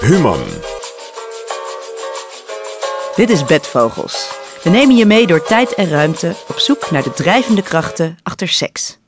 [0.00, 0.38] Human.
[3.16, 4.30] Dit is Bedvogels.
[4.62, 8.48] We nemen je mee door tijd en ruimte op zoek naar de drijvende krachten achter
[8.48, 8.98] seks.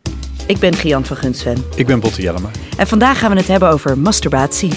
[0.46, 2.50] Ik ben Gian van Gunsven Ik ben Botte Jellema.
[2.76, 4.72] en vandaag gaan we het hebben over masturbatie.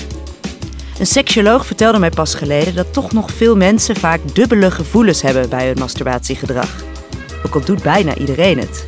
[0.99, 5.49] Een seksoloog vertelde mij pas geleden dat toch nog veel mensen vaak dubbele gevoelens hebben
[5.49, 6.75] bij hun masturbatiegedrag.
[7.45, 8.87] Ook al doet bijna iedereen het.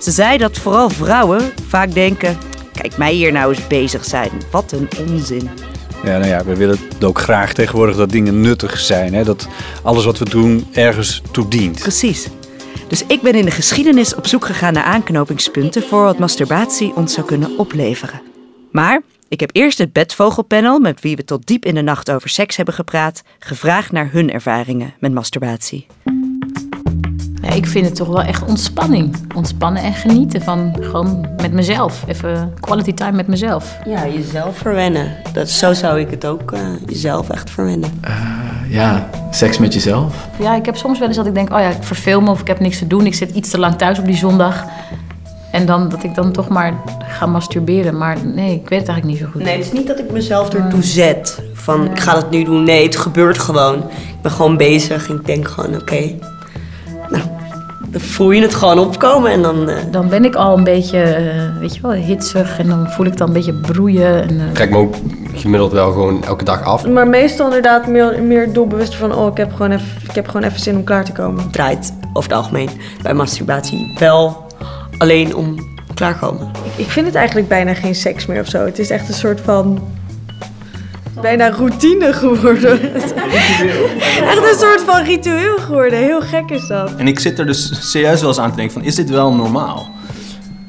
[0.00, 2.38] Ze zei dat vooral vrouwen vaak denken:
[2.72, 4.30] kijk mij hier nou eens bezig zijn.
[4.50, 5.50] Wat een onzin.
[6.04, 9.14] Ja, nou ja, we willen ook graag tegenwoordig dat dingen nuttig zijn.
[9.14, 9.24] Hè?
[9.24, 9.48] Dat
[9.82, 11.78] alles wat we doen ergens toe dient.
[11.80, 12.28] Precies.
[12.88, 17.12] Dus ik ben in de geschiedenis op zoek gegaan naar aanknopingspunten voor wat masturbatie ons
[17.14, 18.20] zou kunnen opleveren.
[18.72, 22.28] Maar ik heb eerst het bedvogelpanel, met wie we tot diep in de nacht over
[22.28, 25.86] seks hebben gepraat, gevraagd naar hun ervaringen met masturbatie.
[27.42, 29.16] Ja, ik vind het toch wel echt ontspanning.
[29.34, 32.04] Ontspannen en genieten van gewoon met mezelf.
[32.06, 33.78] Even quality time met mezelf.
[33.84, 35.16] Ja, jezelf verwennen.
[35.32, 38.00] Dat, zo zou ik het ook eh, jezelf echt verwennen.
[38.68, 40.28] Ja, seks met jezelf.
[40.38, 42.40] Ja, ik heb soms wel eens dat ik denk, oh ja, ik verveel me of
[42.40, 43.06] ik heb niks te doen.
[43.06, 44.64] Ik zit iets te lang thuis op die zondag.
[45.50, 46.74] En dan dat ik dan toch maar
[47.08, 47.98] ga masturberen.
[47.98, 49.42] Maar nee, ik weet het eigenlijk niet zo goed.
[49.42, 51.42] Nee, het is niet dat ik mezelf ertoe zet.
[51.52, 52.64] Van, ik ga dat nu doen.
[52.64, 53.76] Nee, het gebeurt gewoon.
[53.88, 56.14] Ik ben gewoon bezig en ik denk gewoon, oké.
[57.90, 59.68] Dan voel je het gewoon opkomen en dan...
[59.68, 62.58] eh, Dan ben ik al een beetje, eh, weet je wel, hitsig.
[62.58, 64.22] En dan voel ik dan een beetje broeien.
[64.22, 64.94] En, eh, trek me ook
[65.34, 66.86] gemiddeld wel gewoon elke dag af.
[66.86, 69.14] Maar meestal inderdaad meer, meer doelbewust van...
[69.14, 71.50] oh, ik heb, gewoon even, ik heb gewoon even zin om klaar te komen.
[71.50, 72.68] draait over het algemeen
[73.02, 74.46] bij masturbatie wel
[74.98, 75.54] alleen om
[75.94, 76.50] klaarkomen.
[76.76, 78.64] Ik vind het eigenlijk bijna geen seks meer of zo.
[78.64, 79.78] Het is echt een soort van...
[81.20, 82.80] Bijna routine geworden.
[84.32, 85.98] echt een soort van ritueel geworden.
[85.98, 86.90] Heel gek is dat.
[86.96, 89.34] En ik zit er dus serieus wel eens aan te denken van, is dit wel
[89.34, 89.88] normaal?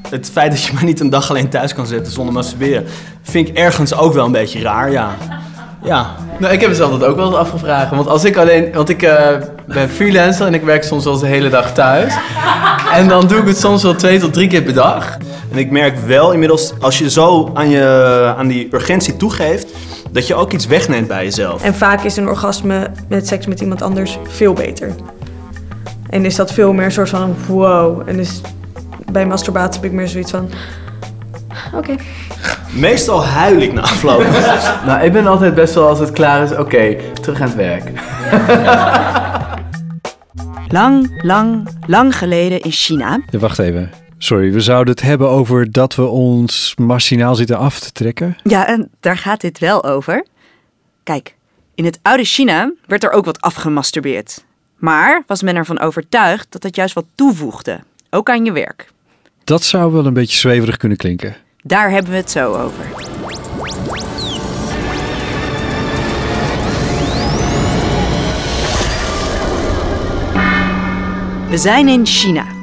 [0.10, 2.86] Het feit dat je maar niet een dag alleen thuis kan zitten zonder masturberen,
[3.22, 5.16] vind ik ergens ook wel een beetje raar, ja.
[5.84, 7.90] Ja, Nou, ik heb mezelf dat ook wel eens afgevraagd.
[7.90, 9.28] Want als ik alleen, want ik eh,
[9.68, 12.14] ben freelancer en ik werk soms wel eens de hele dag thuis.
[12.94, 15.18] En dan doe ik het soms wel twee tot drie keer per dag.
[15.52, 19.68] en ik merk wel inmiddels, als je zo aan, je, aan die urgentie toegeeft,
[20.12, 21.64] dat je ook iets wegneemt bij jezelf.
[21.64, 24.96] En vaak is een orgasme met seks met iemand anders veel beter.
[26.10, 28.02] En is dat veel meer een soort van wow.
[28.10, 28.42] En dus
[29.12, 30.50] bij masturbatie heb ik meer zoiets van...
[31.76, 31.96] Oké.
[32.72, 34.26] Meestal huil ik na afloop.
[34.86, 37.92] Nou, ik ben altijd best wel als het klaar is, oké, terug aan het werk.
[40.72, 43.92] Lang, lang, lang geleden in China Ja, wacht even.
[44.22, 48.38] Sorry, we zouden het hebben over dat we ons machinaal zitten af te trekken.
[48.44, 50.26] Ja, en daar gaat dit wel over.
[51.04, 51.36] Kijk,
[51.76, 54.46] in het oude China werd er ook wat afgemasturbeerd.
[54.76, 58.92] Maar was men ervan overtuigd dat het juist wat toevoegde, ook aan je werk.
[59.44, 61.36] Dat zou wel een beetje zweverig kunnen klinken.
[61.64, 62.86] Daar hebben we het zo over.
[71.50, 72.59] We zijn in China.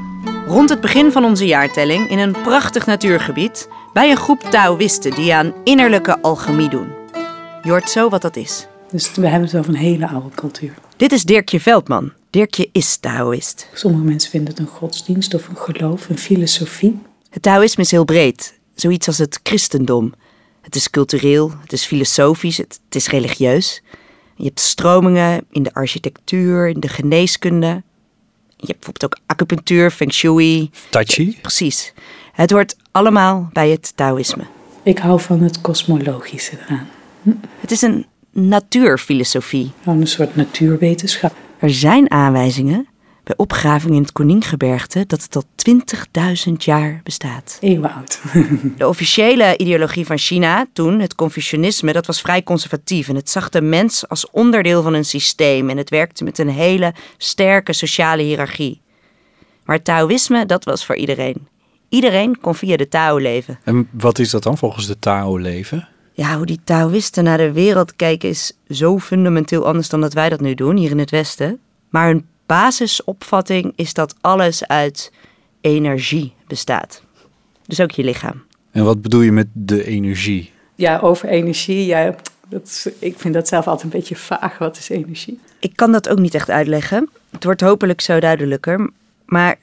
[0.47, 5.35] Rond het begin van onze jaartelling in een prachtig natuurgebied bij een groep Taoïsten die
[5.35, 6.89] aan innerlijke alchemie doen.
[7.63, 8.67] Je hoort zo wat dat is.
[8.91, 10.75] Dus we hebben het over een hele oude cultuur.
[10.97, 12.13] Dit is Dirkje Veldman.
[12.31, 13.69] Dirkje is Taoïst.
[13.75, 16.99] Sommige mensen vinden het een godsdienst of een geloof, een filosofie.
[17.31, 20.15] Het Taoïsme is heel breed, zoiets als het christendom.
[20.61, 23.83] Het is cultureel, het is filosofisch, het, het is religieus.
[24.37, 27.83] Je hebt stromingen in de architectuur, in de geneeskunde.
[28.67, 30.71] Je hebt bijvoorbeeld ook acupunctuur, feng shui.
[30.91, 31.39] Tachi?
[31.41, 31.93] Precies.
[32.33, 34.43] Het hoort allemaal bij het Taoïsme.
[34.83, 36.89] Ik hou van het kosmologische eraan.
[37.61, 39.73] Het is een natuurfilosofie.
[39.85, 41.35] Een soort natuurwetenschap.
[41.59, 42.87] Er zijn aanwijzingen
[43.27, 45.45] bij opgravingen in het Koningebergte dat het al
[46.49, 47.59] 20.000 jaar bestaat.
[47.61, 48.21] Eeuwenoud.
[48.77, 53.09] De officiële ideologie van China, toen het Confucianisme, dat was vrij conservatief.
[53.09, 55.71] En het zag de mens als onderdeel van een systeem.
[55.71, 58.81] En het werkte met een hele sterke sociale hiërarchie.
[59.65, 61.49] Maar het Taoïsme, dat was voor iedereen.
[61.89, 63.59] Iedereen kon via de Tao leven.
[63.65, 65.89] En wat is dat dan volgens de Tao-leven?
[66.13, 70.29] Ja, hoe die Taoïsten naar de wereld kijken is zo fundamenteel anders dan dat wij
[70.29, 71.59] dat nu doen, hier in het Westen.
[71.91, 75.13] Maar hun basisopvatting is dat alles uit
[75.61, 77.03] energie bestaat.
[77.67, 78.43] Dus ook je lichaam.
[78.71, 80.53] En wat bedoel je met de energie?
[80.75, 81.87] Ja, over energie.
[81.87, 82.15] Ja,
[82.49, 84.59] dat is, ik vind dat zelf altijd een beetje vaag.
[84.59, 85.41] Wat is energie?
[85.59, 87.11] Ik kan dat ook niet echt uitleggen.
[87.31, 88.91] Het wordt hopelijk zo duidelijker.
[89.25, 89.57] Maar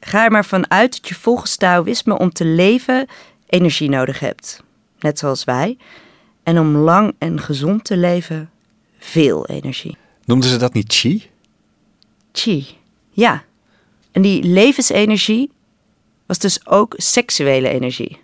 [0.00, 3.06] ga er maar vanuit dat je volgens Taoïsme om te leven
[3.46, 4.62] energie nodig hebt.
[4.98, 5.76] Net zoals wij.
[6.42, 8.50] En om lang en gezond te leven,
[8.98, 9.96] veel energie.
[10.24, 11.30] Noemden ze dat niet chi?
[12.38, 12.66] Chi.
[13.10, 13.42] Ja.
[14.12, 15.50] En die levensenergie
[16.26, 18.20] was dus ook seksuele energie.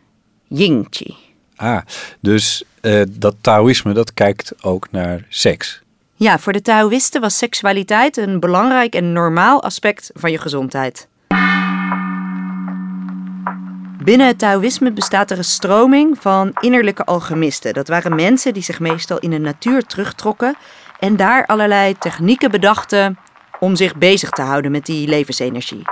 [0.49, 1.15] Ying chi.
[1.57, 1.81] Ah,
[2.21, 5.83] dus eh, dat Taoïsme, dat kijkt ook naar seks.
[6.15, 11.09] Ja, voor de Taoïsten was seksualiteit een belangrijk en normaal aspect van je gezondheid.
[14.05, 17.73] Binnen het Taoïsme bestaat er een stroming van innerlijke alchemisten.
[17.73, 20.57] Dat waren mensen die zich meestal in de natuur terugtrokken
[20.99, 23.19] en daar allerlei technieken bedachten
[23.65, 25.83] om zich bezig te houden met die levensenergie.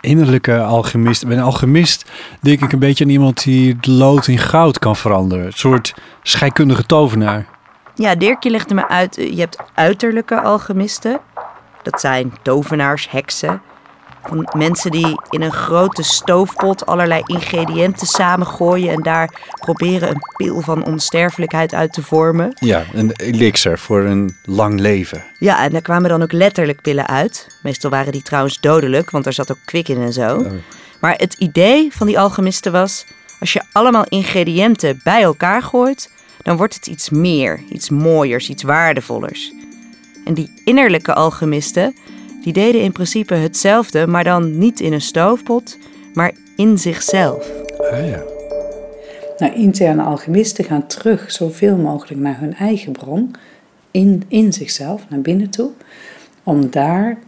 [0.00, 1.26] Innerlijke alchemist.
[1.26, 2.10] Bij een alchemist
[2.40, 5.46] denk ik een beetje aan iemand die het lood in goud kan veranderen.
[5.46, 7.46] Een soort scheikundige tovenaar.
[7.94, 11.20] Ja, Dirkje legde me uit, eh, je hebt uiterlijke alchemisten.
[11.82, 13.62] Dat zijn tovenaars, heksen.
[14.28, 18.92] Van mensen die in een grote stoofpot allerlei ingrediënten samengooien...
[18.92, 19.30] en daar
[19.60, 22.52] proberen een pil van onsterfelijkheid uit te vormen.
[22.58, 25.24] Ja, een elixir voor een lang leven.
[25.38, 27.46] Ja, en daar kwamen dan ook letterlijk pillen uit.
[27.62, 30.46] Meestal waren die trouwens dodelijk, want er zat ook kwik in en zo.
[31.00, 33.06] Maar het idee van die alchemisten was...
[33.40, 36.10] als je allemaal ingrediënten bij elkaar gooit...
[36.42, 39.52] dan wordt het iets meer, iets mooiers, iets waardevollers.
[40.24, 41.94] En die innerlijke alchemisten...
[42.52, 44.06] die deden in principe hetzelfde...
[44.06, 45.78] maar dan niet in een stoofpot,
[46.14, 47.50] maar in zichzelf.
[47.92, 48.22] Ah ja.
[49.38, 53.34] Nou, interne alchemisten gaan terug zoveel mogelijk naar hun eigen bron,
[53.90, 55.70] in, in zichzelf, naar binnen toe,
[56.42, 57.18] om daar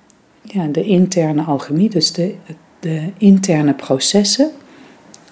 [0.42, 2.34] ja, de interne alchemie, dus de,
[2.78, 4.50] de interne processen,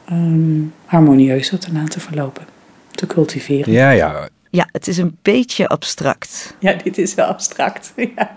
[0.05, 2.45] ehm, harmonieuzer te laten verlopen,
[2.91, 3.73] te cultiveren.
[3.73, 4.29] Ja, ja.
[4.51, 6.57] Ja, het is een beetje abstract.
[6.59, 7.93] Ja, dit is wel abstract.
[8.15, 8.37] Ja.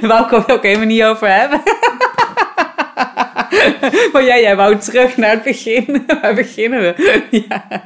[0.00, 1.62] Wou ik het ook helemaal niet over hebben.
[4.12, 6.02] Maar ja, jij wou terug naar het begin.
[6.22, 7.22] Waar beginnen we?
[7.30, 7.84] Ja.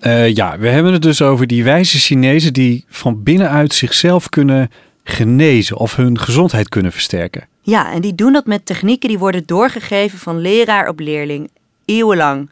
[0.00, 4.70] Eh, ja, we hebben het dus over die wijze Chinezen die van binnenuit zichzelf kunnen
[5.04, 7.48] genezen of hun gezondheid kunnen versterken.
[7.62, 11.50] Ja, en die doen dat met technieken die worden doorgegeven van leraar op leerling,
[11.84, 12.50] eeuwenlang.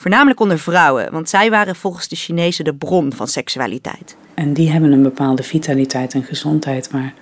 [0.00, 4.16] Voornamelijk onder vrouwen, want zij waren volgens de Chinezen de bron van seksualiteit.
[4.34, 7.14] En die hebben een bepaalde vitaliteit en gezondheid waar,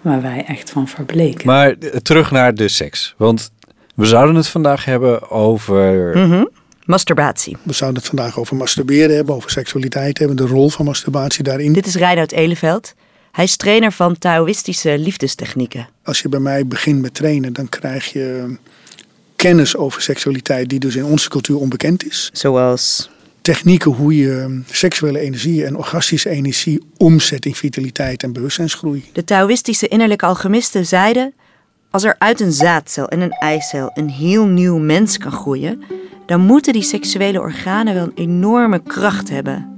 [0.00, 1.46] waar wij echt van verbleken.
[1.46, 3.14] Maar eh, terug naar de seks.
[3.16, 3.50] Want
[3.94, 6.18] we zouden het vandaag hebben over.
[6.18, 6.44] Mhm.
[6.84, 7.56] Masturbatie.
[7.62, 11.72] We zouden het vandaag over masturberen hebben, over seksualiteit hebben, de rol van masturbatie daarin.
[11.72, 12.94] Dit is Reinoud Eleveld.
[13.32, 15.88] Hij is trainer van Taoïstische liefdestechnieken.
[16.02, 18.56] Als je bij mij begint met trainen, dan krijg je
[19.36, 22.30] kennis over seksualiteit die dus in onze cultuur onbekend is.
[22.32, 23.08] Zoals
[23.46, 29.04] Technieken hoe je seksuele energie en orgastische energie omzet in vitaliteit en bewustzijnsgroei.
[29.12, 31.34] de Taoïstische innerlijke alchemisten zeiden...
[31.90, 35.82] als er uit een zaadcel en een eicel een heel nieuw mens kan groeien...
[36.26, 39.74] dan moeten die seksuele organen wel een enorme kracht hebben.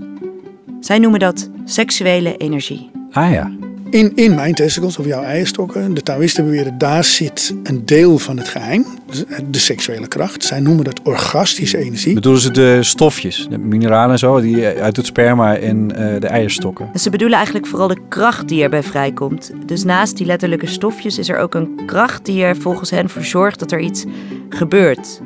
[0.81, 2.91] Zij noemen dat seksuele energie.
[3.11, 3.68] Ah ja.
[3.90, 8.37] In, in mijn testicles of jouw eierstokken, de Taoïsten beweren, daar zit een deel van
[8.37, 10.44] het geheim, dus de seksuele kracht.
[10.44, 12.14] Zij noemen dat orgastische energie.
[12.14, 16.26] Bedoelen ze de stofjes, de mineralen en zo, die uit het sperma en eh, de
[16.26, 16.90] eierstokken?
[16.93, 19.52] En ze bedoelen eigenlijk vooral de kracht die erbij vrijkomt.
[19.67, 23.25] Dus naast die letterlijke stofjes is er ook een kracht die er volgens hen voor
[23.25, 24.05] zorgt dat er iets
[24.49, 25.20] gebeurt.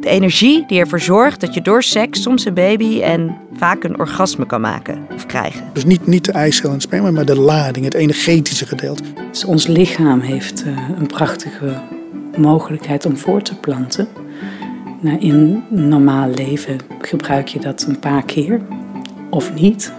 [0.00, 3.98] De energie die ervoor zorgt dat je door seks soms een baby en vaak een
[3.98, 5.64] orgasme kan maken of krijgen.
[5.72, 9.02] Dus niet, niet de eicel en het sperma, maar de lading, het energetische gedeelte.
[9.30, 11.80] Dus ons lichaam heeft eh, een prachtige
[12.36, 14.08] mogelijkheid om voor te planten.
[15.00, 18.60] Nou, in normaal leven gebruik je dat een paar keer
[19.30, 19.92] of niet.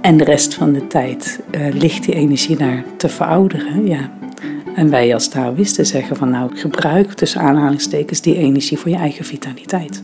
[0.00, 3.86] En de rest van de tijd eh, ligt die energie daar te verouderen.
[3.86, 4.10] Ja.
[4.74, 9.24] En wij als Taoïsten zeggen van nou gebruik tussen aanhalingstekens die energie voor je eigen
[9.24, 10.02] vitaliteit.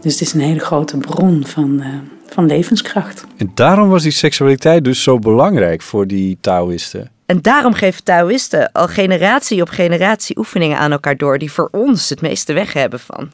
[0.00, 1.88] Dus het is een hele grote bron van, eh,
[2.26, 3.24] van levenskracht.
[3.36, 7.10] En daarom was die seksualiteit dus zo belangrijk voor die Taoïsten.
[7.26, 12.08] En daarom geven Taoïsten al generatie op generatie oefeningen aan elkaar door die voor ons
[12.08, 13.32] het meeste weg hebben van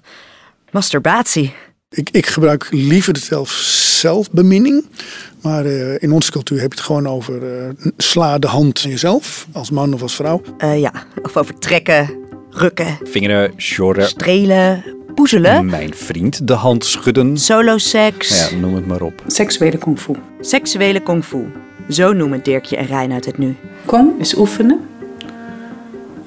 [0.71, 1.55] masturbatie.
[1.91, 3.51] Ik, ik gebruik liever de zelf,
[4.09, 4.85] zelfbeminning.
[5.43, 8.91] Maar eh, in onze cultuur heb je het gewoon over eh, sla de hand aan
[8.91, 10.41] jezelf, als man of als vrouw.
[10.59, 10.93] Eh, ja,
[11.23, 12.11] of over trekken,
[12.51, 14.85] rukken, Vingeren, sjorren, strelen,
[15.15, 17.39] poezelen, mijn vriend de hand schudden.
[17.39, 19.23] solo seks, Nou ja, noem het maar op.
[19.27, 20.13] Seksuele kung fu.
[20.41, 21.45] seksuele kung fu.
[21.89, 23.57] Zo noemen Dirkje en Reinoud het nu.
[23.85, 24.81] Kong is oefenen.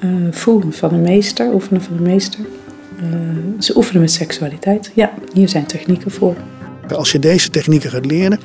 [0.00, 2.40] Eh fu van een meester, oefenen van een meester.
[2.98, 3.04] Eh,
[3.58, 4.90] ze oefenen met seksualiteit.
[4.94, 6.36] Ja, hier zijn technieken voor.
[6.96, 8.40] Als je deze technieken gaat leren,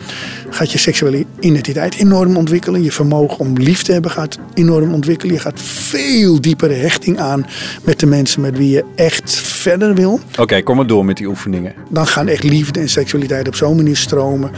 [0.49, 2.83] gaat je seksuele identiteit enorm ontwikkelen.
[2.83, 5.35] Je vermogen om lief te hebben gaat enorm ontwikkelen.
[5.35, 7.45] Je gaat veel diepere hechting aan
[7.83, 10.19] met de mensen met wie je echt verder wil.
[10.39, 11.73] Oké, kom maar door met die oefeningen.
[11.89, 14.51] Dan gaan echt liefde en seksualiteit op zo'n manier stromen.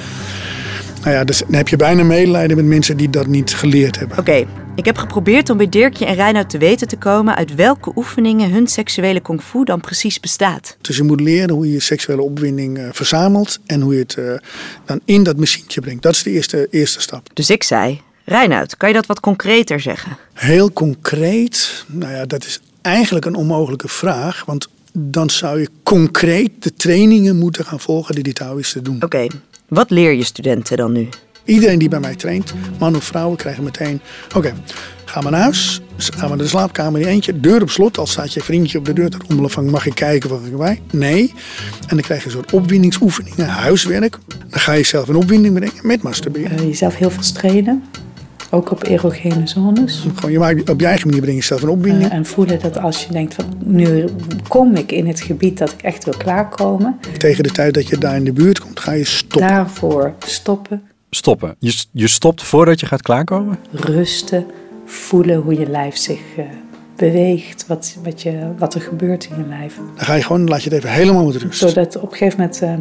[1.01, 4.17] Nou ja, dus dan heb je bijna medelijden met mensen die dat niet geleerd hebben.
[4.17, 7.91] Oké, Ik heb geprobeerd om bij Dirkje en Reinoud te weten te komen uit welke
[7.95, 10.77] oefeningen hun seksuele kung fu dan precies bestaat.
[10.81, 14.13] Dus je moet leren hoe je je seksuele opwinding eh, verzamelt en hoe je het
[14.13, 14.33] eh,
[14.85, 16.03] dan in dat machientje brengt.
[16.03, 17.29] Dat is de eerste, eerste stap.
[17.33, 20.17] Dus ik zei, Reinoud, kan je dat wat concreter zeggen?
[20.33, 24.45] Heel concreet, nou ja, dat is eigenlijk een onmogelijke vraag.
[24.45, 29.03] Want dan zou je concreet de trainingen moeten gaan volgen die die Taoïsten doen.
[29.03, 29.27] Oké,
[29.67, 31.09] wat leer je studenten dan nu?
[31.45, 34.01] Iedereen die bij mij traint, man of vrouwen, krijgen meteen...
[34.35, 34.53] Oké,
[35.05, 37.97] ga maar naar huis, ga maar naar de slaapkamer in eentje, deur op slot.
[37.97, 40.57] Als staat je vriendje op de deur te rommelen van mag ik kijken, wat ik
[40.57, 40.81] bij?
[40.91, 41.33] Nee.
[41.79, 44.17] En dan krijg je een soort opwindingsoefeningen, huiswerk.
[44.49, 46.59] Dan ga je jezelf in opwinding brengen met masturberen.
[46.59, 47.83] Uh, jezelf heel veel trainen.
[48.49, 50.05] Ook op erogene zones.
[50.15, 52.11] Gewoon, je maakt, op je eigen manier breng je jezelf in opwinding.
[52.11, 54.05] Uh, en voelen dat als je denkt van nu
[54.47, 56.99] kom ik in het gebied dat ik echt wil klaarkomen.
[57.17, 59.47] Tegen de tijd dat je daar in de buurt komt, ga je stoppen.
[59.47, 60.81] Daarvoor stoppen.
[61.15, 61.55] Stoppen.
[61.59, 63.59] Je, je stopt voordat je gaat klaarkomen?
[63.71, 64.45] Rusten.
[64.85, 66.45] Voelen hoe je lijf zich uh,
[66.95, 67.67] beweegt.
[67.67, 69.75] Wat, wat, je, wat er gebeurt in je lijf.
[69.75, 71.59] Dan ga je gewoon, laat je het even helemaal met rust.
[71.59, 72.73] Zodat op een gegeven moment uh,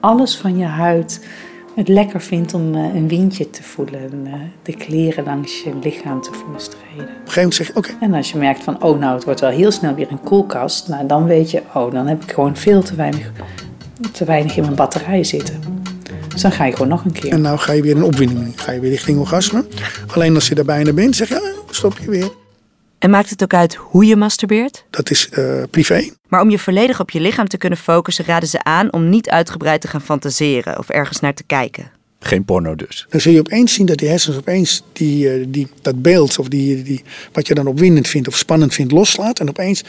[0.00, 1.26] alles van je huid
[1.74, 4.00] het lekker vindt om uh, een windje te voelen.
[4.00, 6.92] En, uh, de kleren langs je lichaam te voelen strijden.
[6.92, 7.90] Op een gegeven moment zeg je, oké.
[8.00, 10.88] En als je merkt van, oh nou, het wordt wel heel snel weer een koelkast.
[10.88, 13.32] Nou, dan weet je, oh, dan heb ik gewoon veel te weinig,
[14.12, 15.75] te weinig in mijn batterij zitten.
[16.36, 17.32] Dus dan ga je gewoon nog een keer.
[17.32, 18.52] En nou ga je weer in opwinding.
[18.56, 19.64] Ga je weer richting orgasme.
[20.06, 22.30] Alleen als je daar bijna bent, zeg je, ja, stop je weer.
[22.98, 24.84] En maakt het ook uit hoe je masturbeert?
[24.90, 26.10] Dat is uh, privé.
[26.28, 29.28] Maar om je volledig op je lichaam te kunnen focussen, raden ze aan om niet
[29.28, 31.90] uitgebreid te gaan fantaseren of ergens naar te kijken.
[32.20, 33.06] Geen porno dus.
[33.08, 36.48] Dan zul je opeens zien dat die hersens opeens die, uh, die, dat beeld of
[36.48, 39.40] die, die, wat je dan opwindend vindt of spannend vindt loslaat.
[39.40, 39.84] En opeens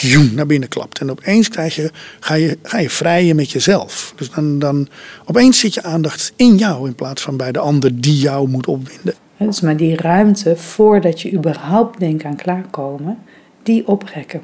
[0.00, 0.98] joem, naar binnen klapt.
[0.98, 4.12] En opeens krijg je, ga, je, ga je vrijen met jezelf.
[4.16, 4.88] Dus dan, dan
[5.24, 8.66] opeens zit je aandacht in jou in plaats van bij de ander die jou moet
[8.66, 9.14] opwinden.
[9.36, 13.18] Dus maar die ruimte voordat je überhaupt denkt aan klaarkomen,
[13.62, 14.42] die oprekken.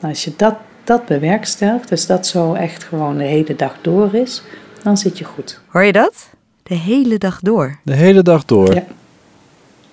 [0.00, 0.54] Nou, als je dat,
[0.84, 4.42] dat bewerkstelligt, dus dat zo echt gewoon de hele dag door is,
[4.82, 5.60] dan zit je goed.
[5.66, 6.28] Hoor je dat?
[6.62, 7.78] De hele dag door.
[7.82, 8.74] De hele dag door?
[8.74, 8.84] Ja.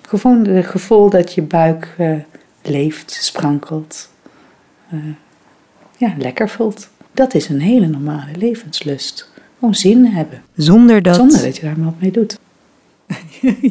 [0.02, 2.16] Gewoon het gevoel dat je buik uh,
[2.62, 4.10] leeft, sprankelt,
[4.92, 5.00] uh,
[5.96, 6.88] ja, lekker voelt.
[7.12, 9.30] Dat is een hele normale levenslust.
[9.58, 10.42] Gewoon zin hebben.
[10.56, 11.14] Zonder dat...
[11.14, 12.38] Zonder dat je daar maar wat mee doet.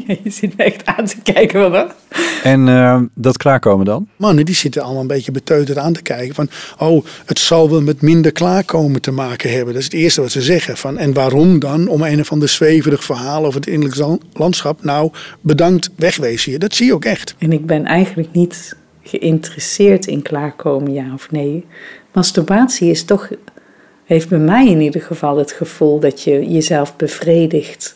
[0.06, 1.72] ja, je zit me echt aan te kijken.
[1.72, 1.96] Wat
[2.44, 4.08] en uh, dat klaarkomen dan?
[4.16, 6.36] Mannen die zitten allemaal een beetje beteuterd aan te kijken.
[6.36, 9.74] Van, oh, het zal wel met minder klaarkomen te maken hebben.
[9.74, 10.78] Dat is het eerste wat ze zeggen.
[10.78, 11.88] Van, en waarom dan?
[11.88, 14.84] Om een of ander zweverig verhaal over het innerlijk landschap.
[14.84, 16.60] Nou, bedankt, wegwezen je.
[16.60, 17.36] Dat zie je ook echt.
[17.38, 21.66] En ik ben eigenlijk niet geïnteresseerd in klaarkomen, ja of nee.
[22.14, 23.30] Masturbatie is toch,
[24.06, 27.96] heeft bij mij in ieder geval het gevoel dat je jezelf bevredigt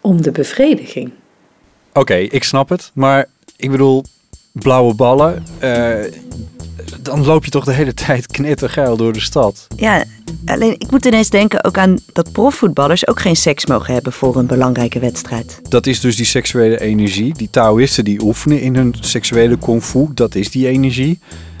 [0.00, 1.10] om de bevrediging.
[1.88, 2.90] Oké, okay, ik snap het.
[2.94, 4.04] Maar ik bedoel,
[4.52, 5.44] blauwe ballen.
[5.62, 5.94] Uh,
[7.00, 9.66] dan loop je toch de hele tijd knettergeil door de stad.
[9.76, 10.04] Ja,
[10.46, 14.36] alleen ik moet ineens denken ook aan dat profvoetballers ook geen seks mogen hebben voor
[14.36, 15.60] een belangrijke wedstrijd.
[15.68, 17.34] Dat is dus die seksuele energie.
[17.34, 21.18] Die Taoïsten die oefenen in hun seksuele kung fu, dat is die energie.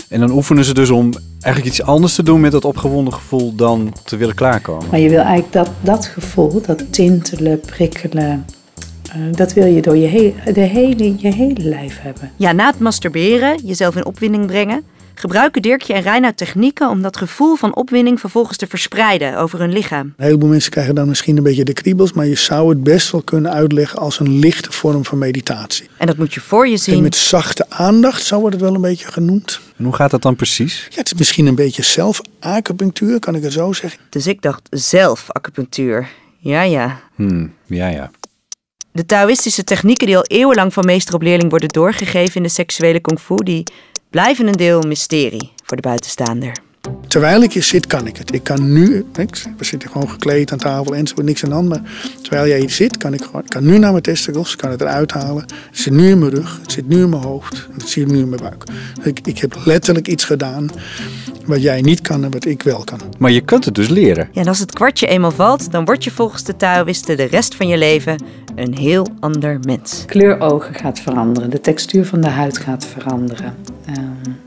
[0.08, 3.54] En dan oefenen ze dus om eigenlijk iets anders te doen met dat opgewonden gevoel
[3.54, 4.86] dan te willen klaarkomen.
[4.90, 8.44] Maar je wil eigenlijk dat, dat gevoel, dat tintelen, prikkelen,
[9.30, 12.32] dat wil je door je, he de hele, je hele lijf hebben.
[12.36, 17.16] Ja, na het masturberen, jezelf in opwinding brengen, gebruiken Dirkje en Reinoud technieken om dat
[17.16, 20.12] gevoel van opwinding vervolgens te verspreiden over hun lichaam.
[20.16, 23.10] Een heleboel mensen krijgen dan misschien een beetje de kriebels, maar je zou het best
[23.10, 25.88] wel kunnen uitleggen als een lichte vorm van meditatie.
[25.98, 26.94] En dat moet je voor je zien.
[26.94, 29.60] En met zachte aandacht, zo wordt het wel een beetje genoemd.
[29.76, 30.86] En hoe gaat dat dan precies?
[30.90, 34.00] Ja, het is misschien een beetje zelfacupunctuur, kan ik het zo zeggen.
[34.08, 36.08] Dus ik dacht zelfacupunctuur.
[36.38, 37.00] Ja, ja.
[37.14, 38.10] Hmm, ja, ja.
[38.94, 43.00] De Taoïstische technieken die al eeuwenlang van meester op leerling worden doorgegeven in de seksuele
[43.00, 43.62] kung fu, die
[44.10, 46.52] blijven een deel mysterie voor de buitenstaander.
[47.08, 48.34] Terwijl ik hier zit, kan ik het.
[48.34, 49.06] Ik kan nu,
[49.56, 51.68] we zitten gewoon gekleed aan tafel en zo, niks aan de hand.
[51.68, 51.82] Maar
[52.22, 54.70] terwijl jij hier zit, kan ik gewoon, ik kan nu naar mijn testicles, ik kan
[54.70, 55.42] het eruit halen.
[55.42, 58.18] Het zit nu in mijn rug, het zit nu in mijn hoofd, het zit nu
[58.18, 58.64] in mijn buik.
[59.02, 60.70] Ik, ik heb letterlijk iets gedaan
[61.46, 63.00] wat jij niet kan en wat ik wel kan.
[63.18, 64.28] Maar je kunt het dus leren.
[64.32, 67.54] Ja, en als het kwartje eenmaal valt, dan word je volgens de Taoïsten de rest
[67.54, 68.16] van je leven
[68.54, 70.04] een heel ander mens.
[70.06, 73.54] Kleur ogen gaat veranderen, de textuur van de huid gaat veranderen.
[73.98, 74.43] Um,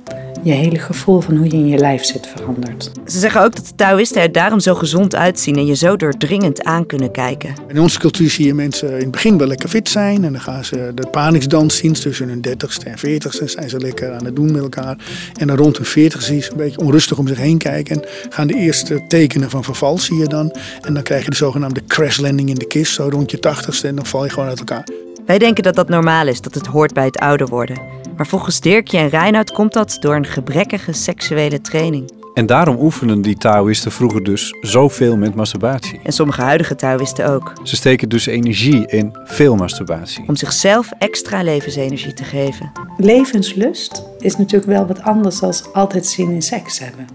[0.47, 2.91] je hele gevoel van hoe je in je lijf zit verandert.
[3.05, 6.63] Ze zeggen ook dat de Taoïsten er daarom zo gezond uitzien en je zo doordringend
[6.63, 7.53] aan kunnen kijken.
[7.67, 10.41] In onze cultuur zie je mensen in het begin wel lekker fit zijn en dan
[10.41, 14.35] gaan ze de paniksdans zien tussen hun dertigste en veertigste zijn ze lekker aan het
[14.35, 14.97] doen met elkaar.
[15.39, 18.09] En dan rond hun veertigste zie je een beetje onrustig om zich heen kijken en
[18.29, 20.55] gaan de eerste tekenen van verval zie je dan.
[20.81, 23.87] En dan krijg je de zogenaamde crash landing in de kist, zo rond je tachtigste
[23.87, 25.06] en dan val je gewoon uit elkaar.
[25.27, 27.81] Wij denken dat dat normaal is, dat het hoort bij het ouder worden.
[28.15, 32.11] Maar volgens Dirkje en Reinoud komt dat door een gebrekkige seksuele training.
[32.33, 35.99] En daarom oefenen die Taoïsten vroeger dus zoveel met masturbatie.
[36.03, 37.53] En sommige huidige Taoïsten ook.
[37.63, 40.27] Ze steken dus energie in veel masturbatie.
[40.27, 42.71] Om zichzelf extra levensenergie te geven.
[42.97, 47.07] Levenslust is natuurlijk wel wat anders dan altijd zin in seks hebben.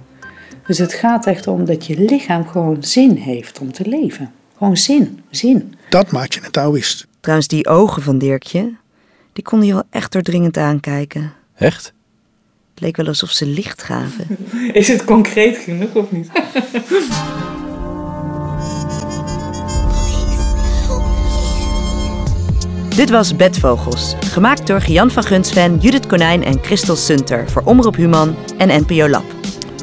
[0.66, 4.32] Dus het gaat echt om dat je lichaam gewoon zin heeft om te leven.
[4.56, 5.74] Gewoon zin, zin.
[5.88, 7.10] Dat maakt je een Taoïst.
[7.22, 8.74] Trouwens, die ogen van Dirkje,
[9.32, 11.32] die konden je wel echt doordringend aankijken.
[11.54, 11.92] Echt?
[12.70, 14.36] Het leek wel alsof ze licht gaven.
[14.72, 16.30] Is het concreet genoeg of niet?
[22.96, 27.96] Dit was Bedvogels, gemaakt door Gian van Gunsven, Judith Konijn en Christel Sunter voor Omroep
[27.96, 29.24] Human en NPO Lab.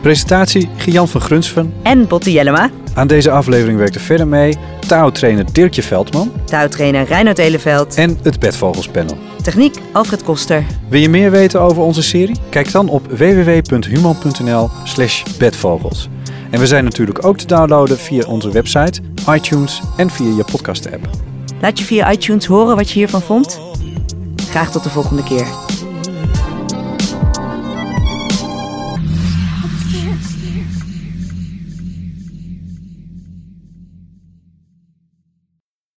[0.02, 1.74] Presentatie Gian van Grunsven.
[1.84, 2.70] En Botte Jellema,
[3.00, 4.56] Aan deze aflevering werkte verder mee
[4.88, 9.18] Tao-trainer Dirkje Veldman touwtrainer Reinoud Eleveld, en het Bedvogelspanel.
[9.44, 10.66] techniek Alfred Koster.
[10.90, 12.36] Wil je meer weten over onze serie?
[12.50, 16.10] Kijk dan op www.human.nl slash bedvogels.
[16.50, 20.92] En we zijn natuurlijk ook te downloaden via onze website, iTunes en via je podcast
[20.92, 21.10] app.
[21.62, 23.60] Laat je via iTunes horen wat je hiervan vond.
[24.50, 25.69] Graag tot de volgende keer.